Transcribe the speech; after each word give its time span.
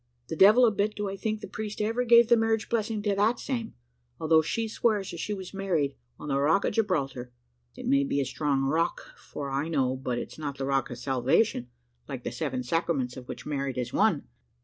The 0.29 0.35
devil 0.35 0.65
a 0.65 0.71
bit 0.71 0.95
do 0.95 1.07
I 1.07 1.15
think 1.15 1.41
the 1.41 1.47
priest 1.47 1.79
ever 1.79 2.03
gave 2.03 2.27
the 2.27 2.35
marriage 2.35 2.69
blessing 2.69 3.03
to 3.03 3.13
that 3.13 3.39
same; 3.39 3.75
although 4.19 4.41
she 4.41 4.67
swears 4.67 5.11
that 5.11 5.19
she 5.19 5.31
was 5.31 5.53
married 5.53 5.93
on 6.17 6.29
the 6.29 6.39
rock 6.39 6.65
of 6.65 6.73
Gibraltar 6.73 7.31
it 7.77 7.85
may 7.85 8.03
be 8.03 8.19
a 8.19 8.25
strong 8.25 8.63
rock 8.63 9.03
fore 9.15 9.51
I 9.51 9.67
know, 9.67 9.95
but 9.95 10.17
it's 10.17 10.39
not 10.39 10.57
the 10.57 10.65
rock 10.65 10.89
of 10.89 10.97
salvation 10.97 11.69
like 12.07 12.23
the 12.23 12.31
seven 12.31 12.63
sacraments, 12.63 13.15
of 13.15 13.27
which 13.27 13.45
marriage 13.45 13.77
is 13.77 13.93
one. 13.93 14.27